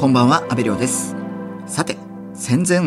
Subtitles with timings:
[0.00, 1.14] こんばんは、安部亮です。
[1.66, 1.98] さて、
[2.32, 2.78] 戦前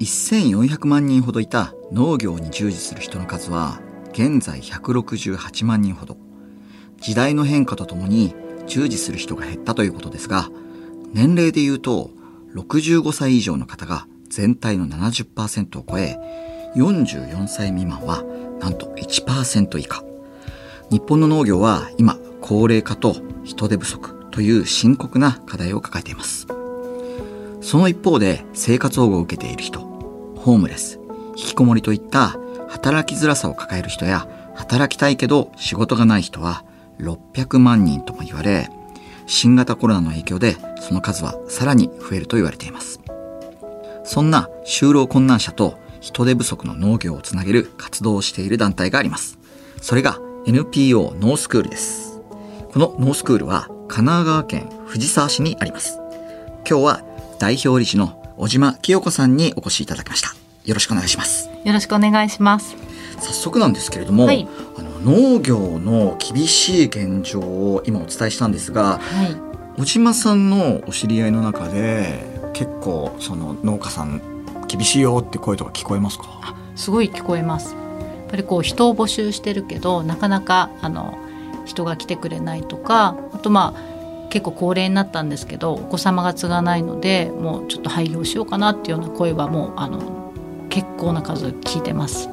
[0.00, 6.16] 1400万人ほどいた農業に従事する人の数は、現在168万人ほど。
[6.98, 8.34] 時代の変化とともに
[8.66, 10.48] 従事する人が減ったということですが、
[11.12, 12.08] 年齢で言うと、
[12.54, 16.18] 65歳以上の方が全体の70%を超え、
[16.74, 18.24] 44歳未満は
[18.60, 20.02] なんと1%以下。
[20.90, 26.46] 日本の農業は今、高齢化と人手不足という深刻な課題を抱えています。
[27.62, 29.80] その一方で生活保護を受けている人、
[30.36, 30.98] ホームレス、
[31.36, 32.36] 引きこもりといった
[32.68, 36.64] 働きづらさを抱える人や働きたいけど仕事がない人は
[36.98, 38.68] 600万人とも言われ、
[39.26, 43.00] 新型コロナの影響でその数はさらに増えると言われています。
[44.04, 49.38] そんな就労困難者と人手不足の農業をつなげる活動をしている団体があります。
[49.80, 52.20] それが NPO ノースクールです。
[52.72, 56.00] このノースクールは神奈川県藤沢市にあります。
[56.68, 57.11] 今日は
[57.42, 60.28] 代表理事の小島清子さんにお越しいただきました。
[60.64, 61.50] よろしくお願いします。
[61.64, 62.76] よろしくお願いします。
[63.18, 64.46] 早速なんですけれども、はい
[64.78, 69.36] あの農業の厳しい現状を今お伝えしたんですが、はい。
[69.76, 74.22] 小島さんのお知り合いの中で結構その農家さん
[74.68, 76.54] 厳しいよって声とか聞こえますか？
[76.76, 77.74] すごい聞こえます。
[77.74, 77.80] や
[78.28, 81.18] っぱりこう人を募集してるけどなかなかあの
[81.64, 83.91] 人が来てくれないとか、あとまあ
[84.32, 90.32] 結構高齢になったんですけどお子様が継がないのでもうちょっと廃業しようかなっていうような声はもうあの
[90.70, 92.30] 結構な数聞いてます。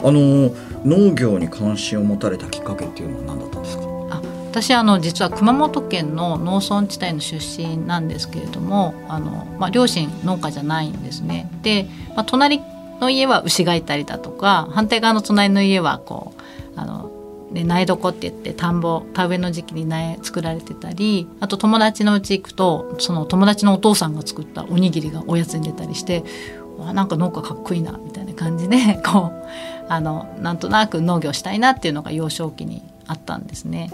[0.00, 0.50] あの
[0.86, 3.82] 農業に関心を持たれたきっかけっていうのは何だったんですか？
[4.10, 11.50] あ私あの実は熊本県の農村地帯の出身なんですけれどもあの、まあ、両親農家じゃないんですね。
[11.62, 11.86] で、
[12.16, 12.62] まあ、隣
[13.00, 16.37] の家は牛がいたりだとか反対側の隣の家はこう
[17.60, 26.24] あの、ね、苗床って言って田んぼ田植えの時期に苗作られてたりあと友達のうち行くとその友達のお父さんが作ったおにぎりがおやつに出たりして
[26.78, 29.46] わなんか農家かっこいいなみたいな感じで こう
[29.88, 33.90] あのなんとなく農業したいなっていうのが幼少期にあったんですね。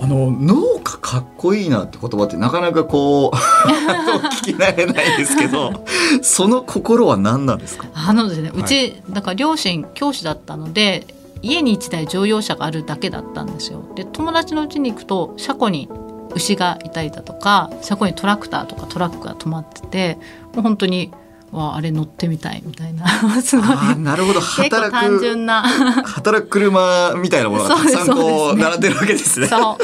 [0.00, 3.36] あの農家かっこいいなって言葉ってなかなかこう
[4.40, 5.84] 聞き慣れないですけど、
[6.22, 7.88] その心は何なんですか？
[7.92, 11.06] あのですね、はいうちだから両親教師だったので
[11.42, 13.82] 家に1台乗用車があるだけだったんですよ。
[13.94, 15.88] で友達の家に行くと車庫に
[16.34, 20.18] 牛がいたりだとか車庫にトラクターとかトラックが止まってて
[20.54, 21.12] もう本当に
[21.52, 23.06] わああれ乗ってみたいみたいな
[23.40, 23.98] すごい。
[23.98, 24.40] なるほど。
[24.40, 25.62] 働単く純な。
[26.04, 29.46] 働く車みたいなものが たくさんこそう並んでるわけですね。
[29.46, 29.76] そう。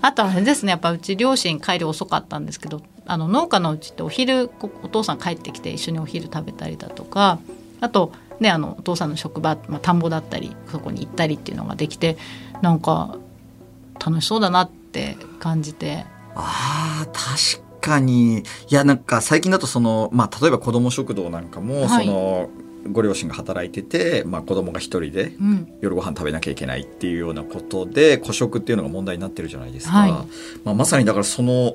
[0.00, 7.40] あとはあれですねやっぱうち両親帰り遅かったんですけどあの農家のうちってお昼こお父さん帰ってきて一緒にお昼食べたりだとか
[7.80, 12.16] あとねあのお父さんの職場、まあ、田んぼだったりそこに行ったりっていうのができて
[12.62, 13.18] なんか
[14.04, 16.04] 楽しそうだなって感じて。
[16.34, 18.38] ああ確かに。
[18.38, 22.06] いやなんか最近だとそのまあ例えば子ども食堂なんかも、はい。
[22.06, 22.50] その
[22.90, 25.78] ご両親が働いてて、まあ、子供が一人でうん。
[25.80, 30.10] 夜ご飯食べなきゃいけないっていうようなことで孤食っていうのが問題になってるじゃないですか、はい。
[30.64, 31.74] まあ、まさにだからその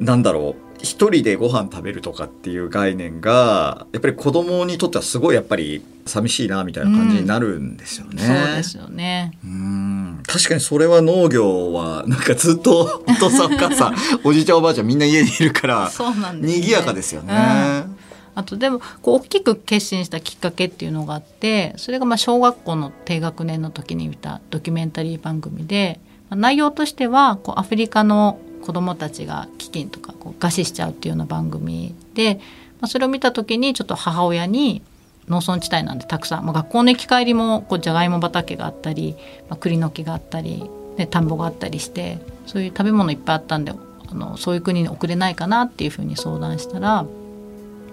[0.00, 8.22] なんだろう一人でご飯食べるとかっていう概念がやっぱり子供にとってはすごいやっぱり寂しいなみたいな感じになるんですよね。
[8.22, 9.32] そうですよね。
[9.44, 16.60] うん確かにそれは農業はなんかずっと お父さんお母さんおじいちゃんおばあちゃんみんな家にいるからそうなんです、ね。
[16.60, 17.34] 賑やかですよね。
[17.34, 17.98] うん
[18.34, 25.98] あとでもこう大きく決心したきっかけっていうのがあってそれがまあ小学校の低学年の時に見たドキュメンタリー番組で、
[26.30, 32.36] まあ内容としてはこうアフリカの子どもたちが飢饉とかこう餓死しちゃうっていうような番組で、
[32.80, 34.82] まあ、それを見た時にちょっと母親に
[35.28, 39.14] 農村地帯なんでたくさん、まあ、学校の行き帰りもこうじゃがいも畑があったり、
[39.48, 47.06] まあ、栗の木があったり、ね、田んぼがあったりしてそういう食べ物いっぱいあったんであのそういう国に送れないかなっていうふうに相談したら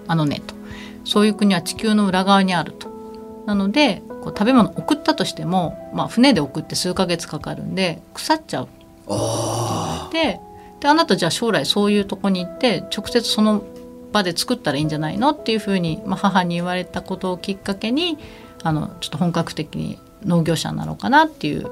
[0.08, 0.56] あのねと
[1.04, 2.96] そういう国は地球の裏側にあると。
[3.46, 8.68] なのでこう食べ物送ったとしても、まあ、船で送って数ヶ月かかるんで腐っちゃう
[9.08, 10.40] あで
[10.80, 13.64] であなたじゃあ将来そういうとこに行って直接その
[14.12, 18.18] 場で作ったらいいんじゃないのっていうふうに、まあ、母に言われたことをきっかけに
[18.64, 21.68] あのちょっと本格的に農業者になろうかなっていう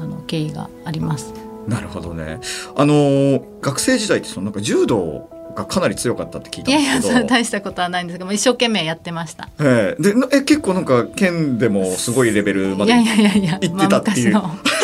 [0.00, 1.32] あの経緯があります。
[1.66, 2.40] あなるほどね。
[2.76, 7.18] あのー学生時代ってそのなんか柔道がかなり強かったって聞いたいやいやんですけど。
[7.20, 9.48] それ大したことはないんですけども一生懸命やってました。
[9.58, 14.75] ええでなえ結構なんか県でもすごいレベルまでいやいやいやいや、行ってたっていうまあ昔の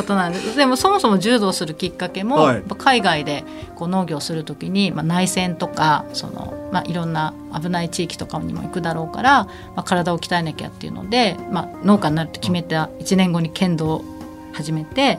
[0.00, 0.56] ことなんです。
[0.56, 2.62] でもそもそも柔道するきっかけも、はい。
[2.78, 14.04] 海外でこう農業するときに、まあ、内戦とかその、まあ、いろんな危ない地域とかにも行くだろうから、まあ、体を鍛えなきゃっていうので、まあ、農家になると決めた1年後に剣道を
[14.52, 15.18] 始めて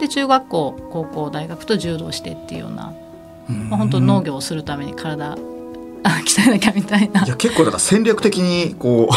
[0.00, 2.92] で中学校高校大学と柔道してっていうような
[3.48, 5.36] まあ、本当農業をするために体
[6.02, 7.24] 鍛えなきゃみたいな。
[7.24, 9.08] いや結構だから戦略的にこ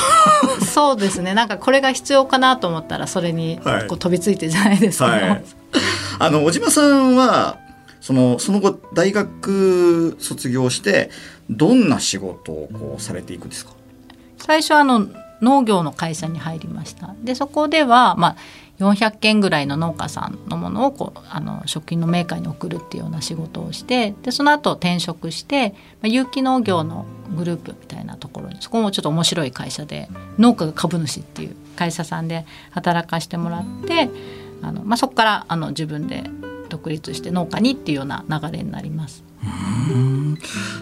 [0.59, 0.63] う。
[0.65, 1.33] そうですね。
[1.33, 5.29] なんかこれが必要かなと思ったらそれにこう飛びついてじゃないですけど、はい。
[5.29, 5.43] はい、
[6.19, 7.57] あの小島さんは
[7.99, 11.09] そのその後大学卒業して
[11.49, 13.71] どんな仕事をこうされていくんですか？
[14.37, 15.07] 最初あの
[15.41, 17.13] 農業の会社に入りました。
[17.23, 18.35] でそこでは、まあ、
[18.81, 27.05] 400件ぐらいの農家さんのものをこうあの食品のメーカーに送るっていうような仕事をしてでその後転職して、まあ、有機農業の
[27.35, 34.09] グループみたいなところにそこもちょっと面白い会社で農家が株主っていう会社さんで働かしてもらって
[34.61, 36.23] あの、まあ、そこからあの自分で
[36.69, 39.23] 独立して農家にっていうような流れになります。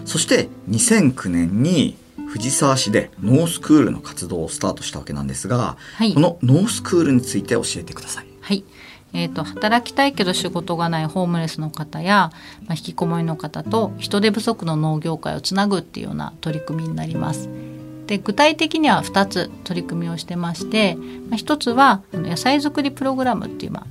[0.04, 1.96] そして2009年に
[2.30, 8.26] 藤沢市でノースクールの活動をスタートしたわけなんですが、はい、このノースクールについて教えてください。
[8.40, 8.64] はい
[9.12, 12.30] えーと、働きたいけど仕事がないホームレスの方や、
[12.66, 17.48] まあ、引きこもりの方と人手不足の農業界をつなぐっていうような取り組みになります。
[18.06, 23.86] で具体的には2つ取り組みをしてまして、まあ、1つは野菜作りプログラムっていう、まあ、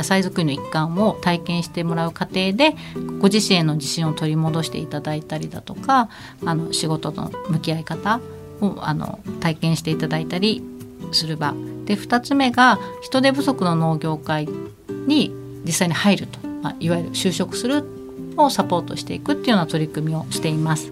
[0.00, 2.74] 野菜作りの一環を体験してもらう過程で
[3.20, 6.08] ご自身への自信を取り戻していただいたりだとか
[6.44, 8.20] あの仕事との向き合い方
[8.62, 10.62] をあの体験していただいたり
[11.12, 11.52] する場
[11.84, 14.48] で2つ目が人手不足の農業界
[15.06, 17.84] に実際に入ると、まあ、いわゆる就職する
[18.38, 20.90] をサポートしていくっていうような取り組みをしています。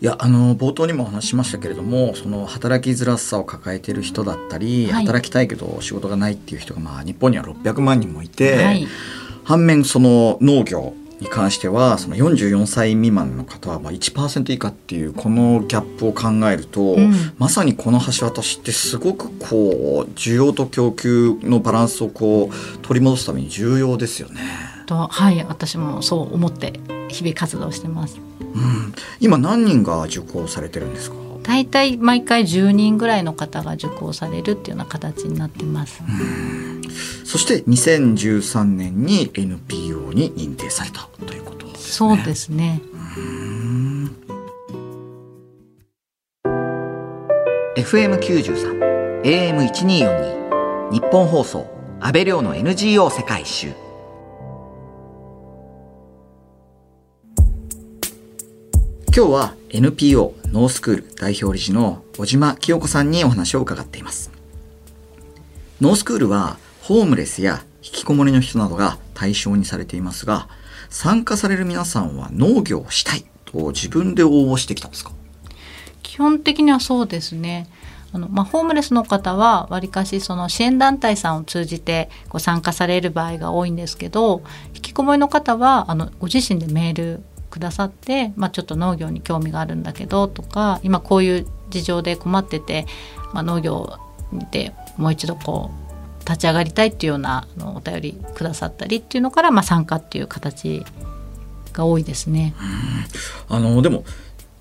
[0.00, 8.86] いやあの冒頭にもお話しましたけれどもその働きづらさを抱えている人だったり、はい、働きたいけど仕事がないっていう人が、まあ、日本には600万人もいて、はい、
[9.44, 24.40] 反面その農業に関してはその44歳未満の方はまあ1%以下っていうこのギャップを考えると、うん、まさにこの橋渡しってすごくこう需要と供給のバランスをこう取り戻すために重要ですよね。
[24.86, 26.80] とはい私もそう思って
[27.12, 28.18] 日々活動してます。
[28.40, 31.16] うん、今何人が受講されてるんですか？
[31.44, 36.02] 大体毎回10人ぐらいの方が受講されるっていうような形になってます。
[37.24, 41.82] そして2013年に NPO に認定されたということですね。
[41.82, 42.80] そうですね。
[47.76, 51.66] FM93 AM1242 日本放送
[52.00, 53.72] 安倍亮の NGO 世界一周
[59.14, 64.30] 今日は NPO ノースクール代表理事の小島清子さんにお話を伺っています。
[65.82, 70.48] ノースクールはホームレスや引きこもりの人などが対象にされていますが、
[70.88, 75.12] 参加される皆さんは農業をしたいと自分で応募してきたんですか？
[76.02, 77.68] 基本的にはそうですね。
[78.14, 84.42] あのまあ、ホームレスの方はわりかしその支援団体さんを通じてご参加される場合が多いんですけど
[84.74, 92.86] 引きこもりの方はあのご自身でメールくださって、まあ、ちょっと農業に興味があるんだけどとか今こういう事情で困ってて、
[93.34, 93.98] まあ、農業
[94.50, 100.82] でもう一度こう立ち上がりたいっていうようなあのお便りくださったりっていうのから、まあ、参加っていう形
[101.74, 102.54] が多いですね。
[103.48, 104.04] あのでも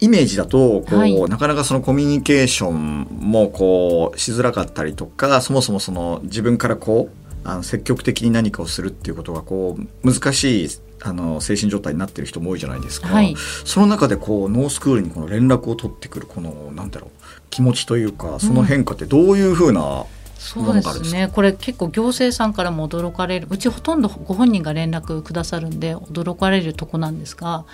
[0.02, 10.70] イメージだとこう、はい、なかなかそのコミュニケーションもこうしづらかったりとかそもそもその自分からこうあの積極的に何かをするっていうことがこう難しい
[11.04, 17.10] あの精神状態になってる人も多いじゃないですか、はい、その中でこうノースクールにこの連絡を取ってくるこのなんだろう
[17.50, 21.30] 気持ちというかその変化ってどういうふうな、うんそうですね。
[21.32, 27.66] これ結構行政さんからも驚かれるうちほとんどご本人が連絡くださるんで驚かれるとこなんですが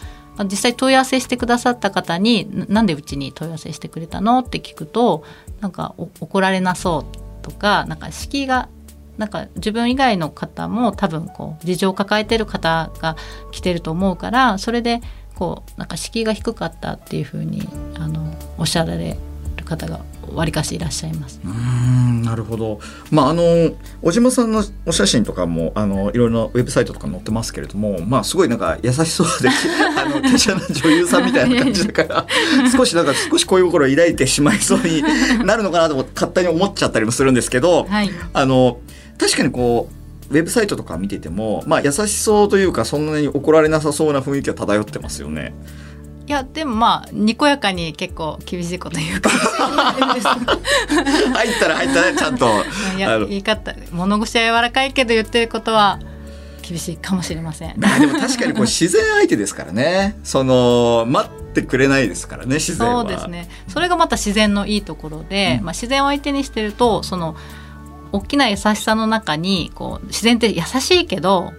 [0.44, 5.24] 実際問い合わせしてくださった方に「なんでうちに問い合わせしてくれたの?」って聞くと
[5.62, 8.68] なんか怒られなそうとかなんか敷居が
[9.18, 13.16] なんか自分以外の方も多分こう事情を抱えてる方が
[13.52, 15.02] 来てると思うからそれで
[15.36, 17.68] こうなんか敷居が低かったっていうふうに
[18.00, 19.18] あのおっしゃられ
[19.56, 20.00] る方が
[20.34, 21.40] わりかしいらっしゃいます。
[21.44, 22.80] うんなるほど。
[23.12, 23.44] まああの
[24.02, 29.50] 小島さんのお写真とかもあのいろいろなウェブサイトとか載ってますけれども、まあすごいなんか優しそうで
[29.98, 32.28] あの華奢な女優さんみたいな感じだから
[32.76, 35.04] 少しなんか少し恋心を抱いてしまいそうに
[35.46, 38.80] なるのかなと勝手に思っちゃったりもするんですけど、はい、あの。
[39.18, 45.54] 確かにこうウェブサイトとか見てても、まあ、優しそうというかそんなに怒られなさそうな雰囲気は漂ってますよね。
[46.28, 50.10] いやでもまあにこやかに結構厳しいこと言うか入
[51.48, 52.50] ったら入ったらちゃんと
[52.98, 56.02] いや言い方物腰は柔らかいけど言ってることは
[56.68, 57.80] 厳しいかもしれません。
[57.80, 60.20] でも確かにこう自然相手ですからね。
[60.26, 63.04] その待ってくれないですからね自然は。
[63.04, 63.50] そうですね。
[63.70, 67.38] それがまた自然のいいところで、うん、まあ、自然を相手にしてるとその
[68.12, 71.54] 大きな優しさの中にこう自然って優しいけど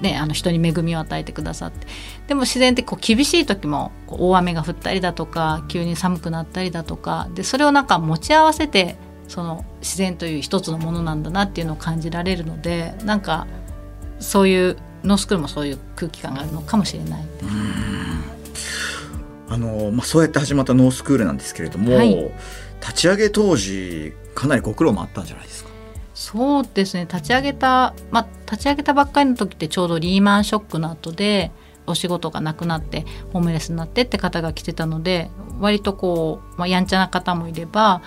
[0.00, 1.86] ね、あの人に恵みを与えてくださって。
[2.26, 8.96] でも自然ってこう厳しい時もこう大雨が降ったりだとか急に寒くなったりだとかでそれをなんか持ち合わせて
[9.28, 13.46] その自然という一つのものなんだなっていうのを感じられるのでなんか
[14.18, 17.24] そういうノースクールもそういう空気感があるのかもしれない。
[19.48, 22.32] あのまあ、そうやって始まったノースクールなんですけれども、はい、
[22.80, 25.70] 立ち上げ当時かなりご苦労もあったんじゃないですか？
[26.22, 31.50] そうですね立ち上げた、まあ、立ち上げたばっかりの時ってちょうどリーマンショックの後で
[31.84, 38.02] お仕事がなくなってホームレスになってって方が来てたので割とこう、まあ、やんちゃな方もいれば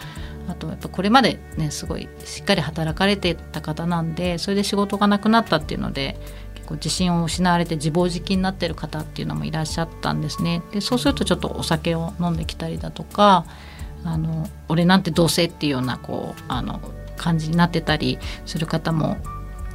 [0.47, 6.17] あとやっぱこれまでねすごいしっかり働かれてた方なんでそれで仕事がなくなったっていうので
[6.53, 10.61] 結構自信を失われて自暴自棄になってる方っていうのもいらっしゃったんですね。
[10.71, 13.45] でそうするとちょっとお酒を飲んできたりだとか
[14.05, 16.79] あの俺なんてどうせっていうようなこうあの
[17.25, 19.17] 感じになってたりする方も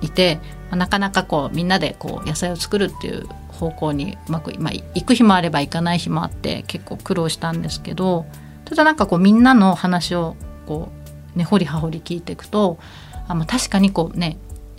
[0.00, 0.36] いて、
[0.70, 8.24] まあ、なかなかこうみんなでこう野菜を作るっていう方向にうまく、まあ、行く日もあれば行かない日もあって結構苦労したんですけど
[8.64, 10.90] ただなんかこうみんなの話をこ
[11.34, 12.78] う根、ね、掘り葉掘り聞いていくと
[13.26, 14.38] あ、まあ、確かにこうね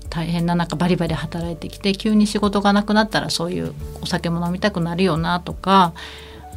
[0.09, 5.93] 大変な中バリバリ働いてきて急に仕事がなくなったらそういうお酒も飲みたくなるよなとか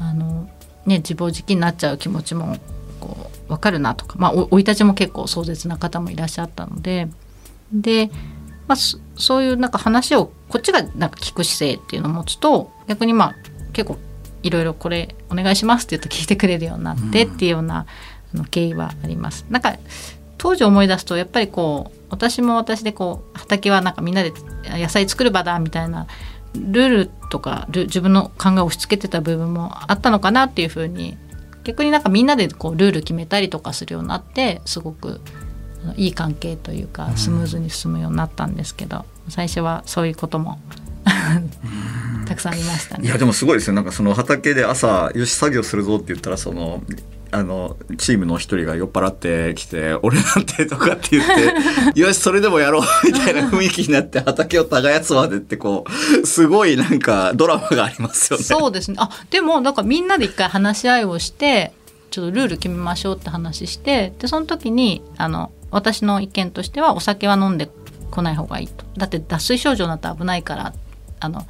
[0.00, 0.48] あの、
[0.86, 2.56] ね、自暴自棄になっちゃう気持ちも
[3.00, 7.08] こう分かるなとか、まあ、生い立ちも結構壮絶な方もいらっしゃったので
[7.72, 8.10] で、
[8.66, 8.76] まあ、
[9.16, 13.36] そういうなんか話をこっちがなんか聞く姿勢っていうのを持つと逆にまあ
[13.72, 13.98] 結構
[14.42, 17.86] いろいろこれお願いしますって言うと聞いてくれるようになってっていうような、
[18.34, 19.46] あの経緯はあります。
[19.48, 19.76] なんか
[20.36, 24.32] 当時思い出すとやっぱりこう私も私でこう畑はなんかみんなで
[24.64, 26.06] 野菜作る場だみたいな
[26.54, 31.16] ルールとか自分の考えを押し付けてた部分もあったのかなっていうふうに
[31.64, 35.20] 逆になんかみんなでこうルール決めたりとかするようになってすごく
[35.96, 40.58] いい関係というかスムーズに進むようになったんですけど、最初はそういうことも
[42.26, 43.06] たくさんありましたね。
[43.06, 43.74] いやでもすごいですよ。
[43.74, 46.82] なんかその畑で朝よし作業するぞって言ったらその
[47.34, 51.52] あのチームの一人が酔っ払ってきて「俺なんて」とかって言って
[51.98, 55.84] 「よしそれでもやろう」みたいな雰囲気になって畑を耕すまでってこ
[56.22, 58.44] うすごいなんかドラマがありますよね。
[58.44, 58.96] そうですね。
[59.00, 61.72] あでもなんかみんなで一回話し合いをして
[62.12, 67.68] ちょっとルール決めましょうって話してでその時にあの私の意見としてはお酒は飲んで
[68.12, 68.84] こない方がいいと。
[68.96, 70.72] だって脱水症状になったら危ないから。
[71.18, 71.46] あの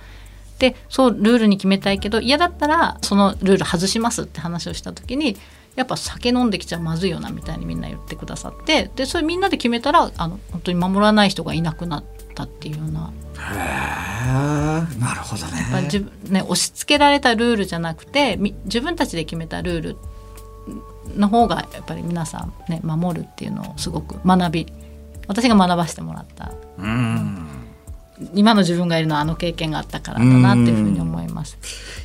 [0.58, 5.36] でそうルールに決めたいけど嫌だったらそのルール外しますって話をした時に
[5.76, 12.04] やっぱ酒飲んできちゃまずいよなみたいにみんな言ってくださってでそれみんなで決めたらあの本当に守らない人がいなくなっ
[12.34, 13.12] たっていうような。
[13.36, 19.96] へなるほどねやっぱ自分ね押し付けられたルールじゃなくて自分たちで決めたルール
[21.16, 24.66] の方がやっぱり皆さんね守るっていうのをすごく学び
[25.26, 26.52] 私が学ばせてもらった。
[26.78, 27.63] うん
[28.34, 31.58] 今の自分がいるのはあの経験があったからだなっていうふうに思います。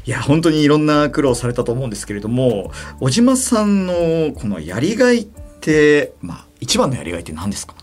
[0.05, 3.93] いや本当にいろんな苦労されたと思うんですけれども小島さんの
[4.33, 5.27] このやりがいっ
[5.61, 7.75] てまあ一番のやりがいって何ですか？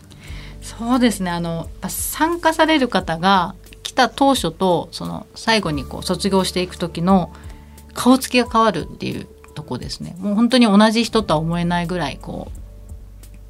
[0.61, 1.31] そうですね。
[1.31, 7.31] あの参加される方が来た当初とその最後にこう卒業していく時の
[7.93, 10.15] 顔つきが変わるっていうとこですね。
[10.19, 12.51] もう本当に同じ人とは思えないぐらいこ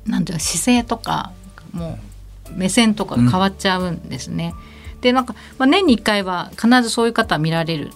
[0.06, 1.32] うなんていうか姿勢とか
[1.74, 2.07] もう
[2.56, 4.54] 目線とかが変わっちゃうんですね。
[4.96, 7.92] うん、でなんか、まあ、年に1回は必ずそういう方見られる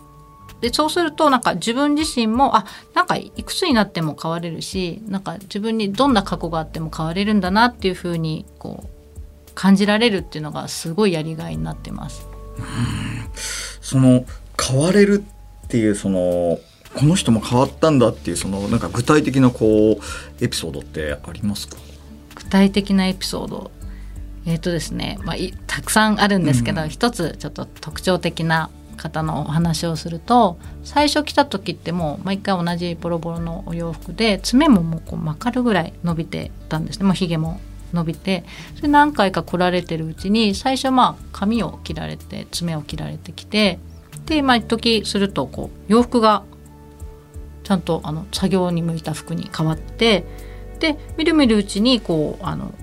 [0.61, 12.27] でそうするとなんか自分自身もあなんかいくつになっても変われるしなんか自分にどんな過去があっても変われるんだなっていうふうにこう感じられるっていうのがすごいやりがいになってます。
[13.81, 14.23] その
[14.61, 15.23] 変われる
[15.65, 16.59] っていうその
[16.93, 21.77] この人も変わったんだっていうそのなんか具体的なこうエピソードってありますか？
[22.35, 23.71] 具体的なエピソード
[24.45, 25.35] えっ、ー、とですね、まあ、
[25.67, 37.05] たくさんあるんですけど、うん、一つちょっと特徴的な方のお話をすると最初来た時ってもう毎回同じボロボロのお洋服で爪ももうこうまかるぐらい伸びてたんですね。
[37.05, 37.59] もうひげも
[37.93, 38.43] 伸びて。
[38.75, 43.79] それ何回か来られてるうちに最初まあ髪を切られて爪を切られてきて
[44.27, 46.43] でまあ一時するとこう洋服が
[47.63, 50.25] ちゃんとあの作業に向いた服に変わって
[50.79, 52.73] でみるみるうちにこうあの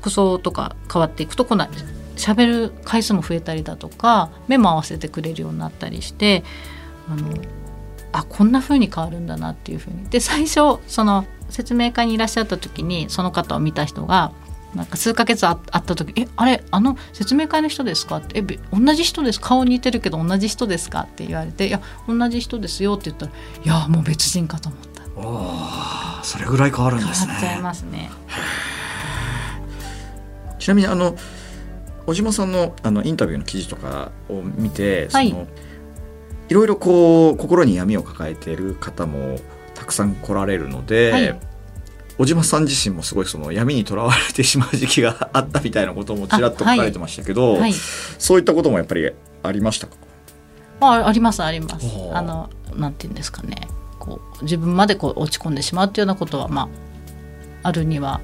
[0.00, 1.70] 服装とか変わっていくと今度は
[2.16, 6.42] 喋る回数も増えたりだとか目も合わせてくれるようになったりして
[7.10, 7.34] あの
[8.12, 10.08] あこんな風に変わるんだなっていう風に。
[10.08, 14.32] で最初その説明会にいらっしゃった時にその方を見た人が
[14.74, 23.32] なんか数ヶ月あった時「えあれあの説明会の人ですか?」って「え同じ人です顔似てるけど同じ人ですか?」って言われて「いや同じ人ですよ」って言ったら
[23.64, 27.32] 「いやもう別人かと思った」おそれぐらい変わるんですね。
[27.32, 28.10] 変わっちゃいますね
[30.60, 31.16] ちなみにあの
[32.06, 35.30] 小島さんのあのインタビューの記事とかを見て、はい。
[35.30, 35.46] その
[36.48, 39.38] いろいろこう心に闇を抱えている方も
[39.74, 41.40] たくさん来られるので、はい。
[42.18, 47.72] 小島さん自身もすごいその闇にとらわれてしまう時期があったみたいなこともちらっと書かれてましたけど、はい。
[47.72, 49.10] そういったこともやっぱり
[49.42, 49.96] ありましたか？
[50.80, 51.86] あありますあります。
[52.12, 53.68] あのなんていうんですかね。
[53.98, 56.68] こう自分までこう落ち込んでしまうっていうようなことはま
[57.62, 58.20] ああるには、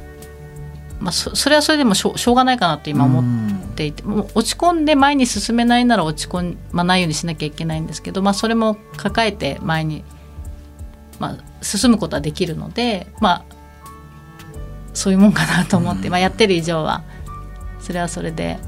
[1.00, 10.04] まあ、そそれはそれでもしょうしょうがないかなって今思っていて、もう落ち込んで前に進めないなら落ち込まないようにしなきゃいけないんですけど、まあ、それも抱えて前に、
[11.18, 13.44] まあ、進むことはできるのでまあ
[14.94, 16.10] そういうもんかなと思って、うん。
[16.10, 17.04] まあ、やってる以上は。
[17.80, 18.58] それはそれで。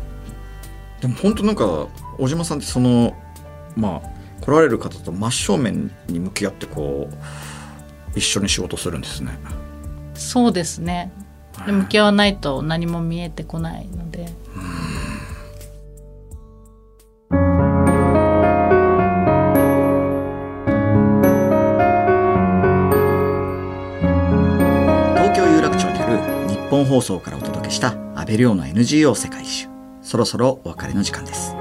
[1.01, 3.17] でも本当なんか小島さんってその
[3.77, 9.39] まあ来られる方と真正面に向き合ってこう一緒に仕事するんですね。
[10.15, 11.13] そうですね
[11.67, 14.29] で向き合わないと何も見えてこないので。
[25.15, 29.69] 東京有楽町にある日本放送からお届けした安倍亮の NGO 世界一周。
[30.03, 31.55] そろそろお別れの時間です。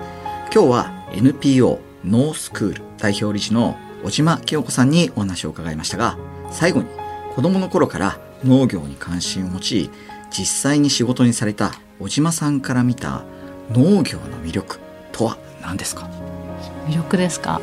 [0.54, 6.18] 今日は NPO ノースクール代表理事の小島清子さんにお話を伺いましたが
[6.52, 6.88] 最後に
[7.36, 9.90] 子供の頃から農業に関心を持ち
[10.30, 13.24] 実際に仕事にされた小島さんから見た
[13.72, 14.80] 農業の魅力
[15.12, 16.10] とは何ですか？
[16.88, 17.60] 魅力ですか？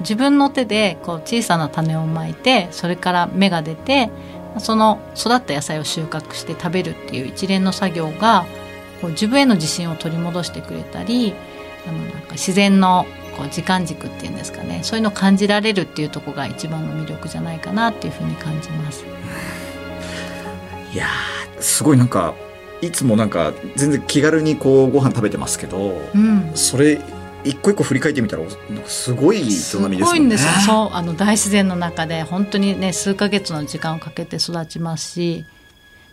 [0.00, 4.10] 自分の手でこう小さな種をまいてそれから芽が出て
[4.58, 8.44] その育った野菜を収穫して食べるっていう一連の作業が
[9.00, 11.34] こう自分への自信を取り戻してくれたり
[11.88, 19.04] あのなんか自然のこう時間軸っていうんですかねそういうのを感じられるっていうところが一番の魅力じゃないかなっていうふうに感じます。
[20.92, 22.34] いやーすごいなんか
[22.80, 27.00] いつもなんか全然気軽にこうご飯食べてますけど、うんそれ
[27.44, 28.42] 一個一個振り返ってみたら
[28.86, 29.98] すごい営みですもんね。
[29.98, 35.44] すごいんですよそうあの大自然の中で本当にね数ヶ月の時間をかけて育ちますし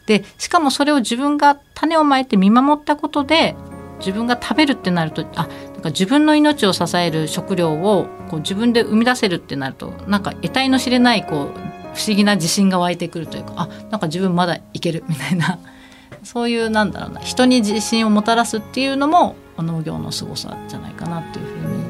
[0.05, 3.55] でしかもそれを自分が種をまいて見守ったことで
[3.97, 5.47] 自分が食べるってなるとあ
[5.89, 15.59] 自分の命を支える食料をこう自分で生み出せるってなるとなんか得体の知れないこう不思議な自信が湧いてくるというかあなんか自分まだいけるみたいな
[16.23, 21.83] そういうなんだろうな人に自信をもたらすっていうのも農業の凄さじゃないかなっていうふうに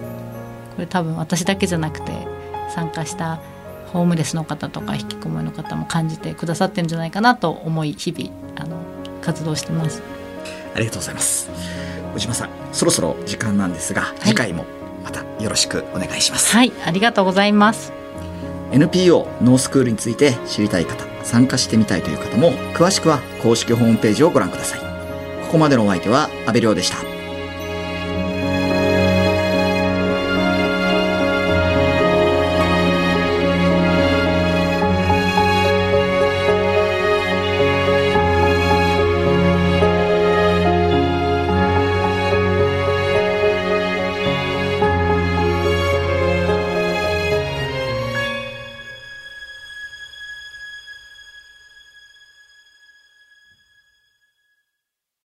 [0.76, 2.12] これ多分私だけじゃなくて
[2.74, 3.40] 参加した
[3.94, 8.78] ホームレスの方とか引きこもりの方も感じてくださってるんじゃないかなと思い日々あの
[9.22, 10.02] 活動してます。
[10.76, 11.93] ありがとうございます。
[12.14, 14.66] 小島さん、そろそろ時間なんですが、次回も
[15.04, 16.54] またよろしくお願いします。
[16.54, 17.92] はい、ありがとうございます。
[18.72, 24.80] NPO ノースクールについて知りたい方、参加してみたいという方も、詳しくは公式ホームページをご覧ください。
[24.80, 27.13] ここまでのお相手は安倍亮でした。